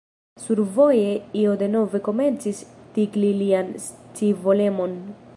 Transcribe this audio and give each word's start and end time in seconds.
Survoje 0.43 1.11
io 1.41 1.51
denove 1.63 2.01
komencis 2.07 2.61
tikli 2.95 3.29
lian 3.43 3.69
scivolemon. 3.87 4.97